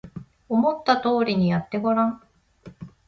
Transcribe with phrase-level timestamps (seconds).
[0.49, 2.23] 思った通りにやってごらん